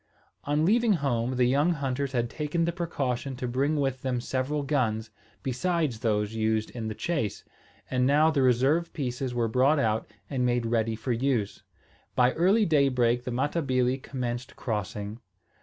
[0.45, 4.63] On leaving home, the young hunters had taken the precaution to bring with them several
[4.63, 5.11] guns,
[5.43, 7.43] besides those used in the chase;
[7.87, 11.61] and now the reserve pieces were brought out and made ready for use.
[12.15, 15.19] By early daybreak the Matabili commenced crossing.